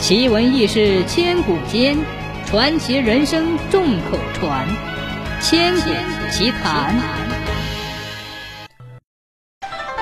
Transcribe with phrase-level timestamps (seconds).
[0.00, 1.98] 奇闻异事千古间，
[2.46, 4.66] 传奇人生众口传。
[5.42, 5.90] 千古
[6.30, 6.96] 奇谈。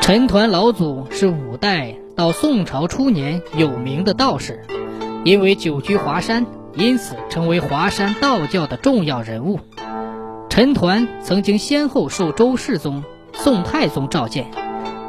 [0.01, 4.65] 陈抟老祖是五代到宋朝初年有名的道士，
[5.25, 6.47] 因为久居华山，
[6.77, 9.59] 因此成为华山道教的重要人物。
[10.49, 13.03] 陈抟曾经先后受周世宗、
[13.33, 14.47] 宋太宗召见，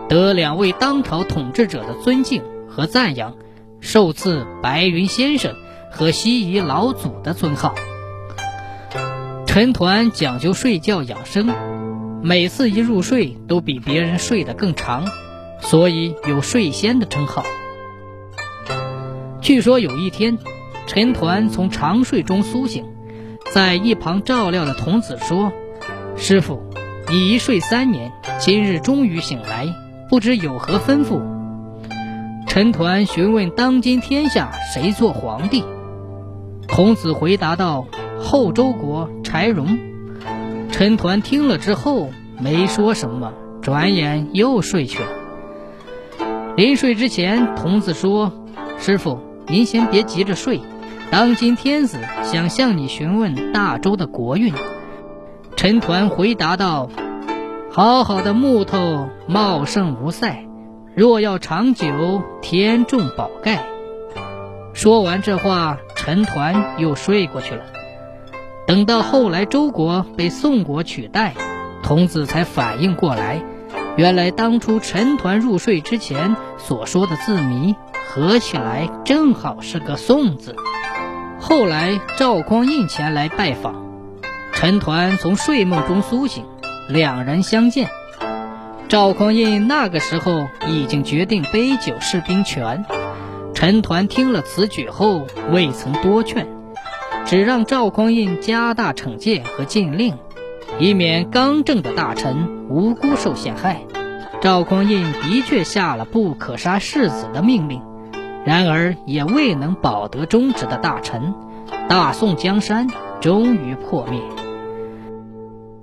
[0.09, 3.35] 得两位当朝统治者的尊敬和赞扬。
[3.81, 5.55] 受赐白云先生
[5.91, 7.73] 和西夷老祖的尊号。
[9.45, 11.47] 陈抟讲究睡觉养生，
[12.21, 15.05] 每次一入睡都比别人睡得更长，
[15.59, 17.43] 所以有睡仙的称号。
[19.41, 20.37] 据说有一天，
[20.85, 22.85] 陈抟从长睡中苏醒，
[23.51, 25.51] 在一旁照料的童子说
[26.15, 26.61] ：“师傅，
[27.09, 29.73] 你一睡三年，今日终于醒来，
[30.09, 31.21] 不知有何吩咐？”
[32.49, 35.63] 陈抟询问当今天下谁做皇帝，
[36.67, 37.85] 孔子回答道
[38.19, 39.77] ：“后周国柴荣。”
[40.71, 45.09] 陈抟听了之后没说什么，转眼又睡去了。
[46.57, 48.33] 临睡之前，童子说
[48.79, 50.59] ：“师傅，您先别急着睡，
[51.11, 54.51] 当今天子想向你询问大周的国运。”
[55.55, 56.89] 陈抟回答道
[57.71, 60.45] ：“好好的木头，茂盛无塞。”
[60.99, 63.63] 若要长久，天重宝盖。
[64.73, 67.63] 说完这话，陈抟又睡过去了。
[68.67, 71.35] 等到后来周国被宋国取代，
[71.83, 73.41] 童子才反应过来，
[73.95, 77.77] 原来当初陈抟入睡之前所说的字谜，
[78.09, 80.53] 合起来正好是个“宋”字。
[81.39, 83.85] 后来赵匡胤前来拜访，
[84.51, 86.43] 陈抟从睡梦中苏醒，
[86.89, 87.89] 两人相见。
[88.89, 92.83] 赵匡胤那个时候已经决定杯酒释兵权，
[93.53, 96.47] 陈抟听了此举后未曾多劝，
[97.23, 100.17] 只让赵匡胤加大惩戒和禁令，
[100.79, 103.81] 以免刚正的大臣无辜受陷害。
[104.41, 107.83] 赵匡胤的确下了不可杀世子的命令，
[108.43, 111.35] 然而也未能保得忠直的大臣，
[111.87, 112.87] 大宋江山
[113.21, 114.19] 终于破灭。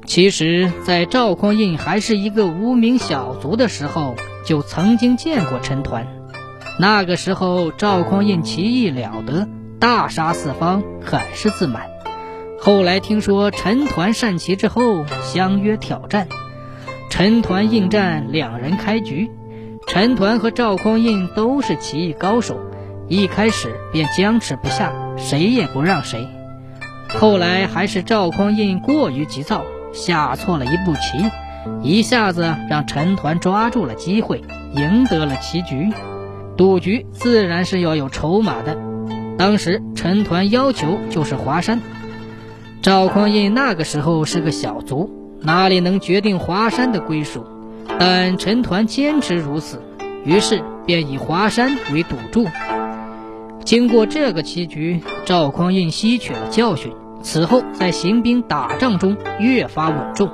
[0.06, 6.06] 其实，在赵匡胤还是一个无名小卒的时候，就曾经见过陈抟。
[6.78, 9.48] 那个时候，赵匡胤棋艺了得，
[9.80, 11.90] 大杀四方，很是自满。
[12.60, 16.28] 后来听说陈抟善棋之后，相约挑战。
[17.10, 19.30] 陈抟应战，两人开局。
[19.88, 22.58] 陈抟和赵匡胤都是棋艺高手，
[23.08, 26.28] 一开始便僵持不下，谁也不让谁。
[27.08, 29.64] 后来还是赵匡胤过于急躁。
[29.96, 31.28] 下错了一步棋，
[31.82, 34.42] 一下子让陈抟抓住了机会，
[34.72, 35.90] 赢得了棋局。
[36.56, 38.78] 赌局自然是要有筹码的，
[39.36, 41.80] 当时陈抟要求就是华山。
[42.82, 47.44] 赵匡胤那个时候是个小卒，哪里能决定华山的归属？
[47.98, 49.82] 但陈抟坚持如此，
[50.24, 52.46] 于是便以华山为赌注。
[53.64, 56.92] 经过这个棋局，赵匡胤吸取了教训。
[57.22, 60.30] 此后，在行兵打仗中越发稳重，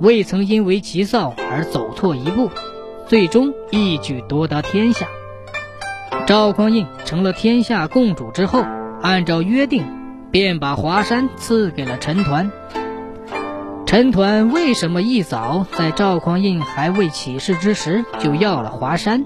[0.00, 2.50] 未曾因为急躁而走错一步，
[3.06, 5.06] 最终一举夺得天下。
[6.26, 8.64] 赵匡胤成了天下共主之后，
[9.02, 9.84] 按照约定，
[10.30, 12.50] 便把华山赐给了陈抟。
[13.84, 19.24] 陈抟为什么一早在赵匡胤还未起事之时就要了华山？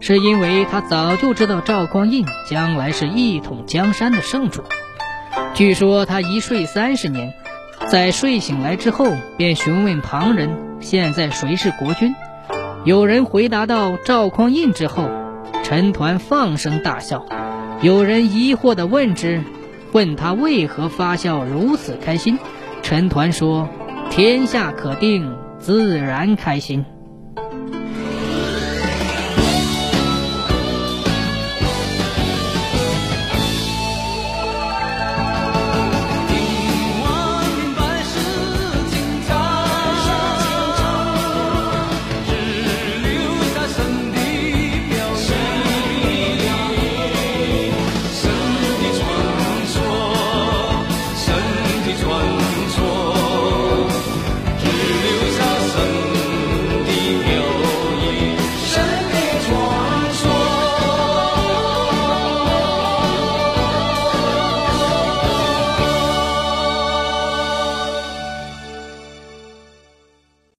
[0.00, 4.62] 是因为他早就知道赵匡胤将来是一统江山的圣主。
[5.54, 7.32] 据说他一睡三十年，
[7.86, 9.06] 在睡醒来之后，
[9.36, 10.50] 便询问旁人
[10.82, 12.12] ：“现在谁是国君？”
[12.84, 15.08] 有人回答到：“赵匡胤。”之后，
[15.62, 17.24] 陈抟放声大笑。
[17.82, 19.44] 有人疑惑地问之，
[19.92, 22.36] 问他为何发笑如此开心。
[22.82, 23.68] 陈抟说
[24.10, 26.84] ：“天下可定，自然开心。”